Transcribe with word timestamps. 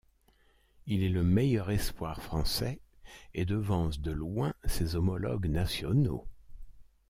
Il 0.87 1.03
est 1.03 1.09
le 1.09 1.21
meilleur 1.21 1.69
espoir 1.69 2.23
français 2.23 2.79
et 3.35 3.45
devance 3.45 3.99
de 3.99 4.09
loin 4.09 4.51
ses 4.65 4.95
homologues 4.95 5.45
nationaux. 5.45 6.25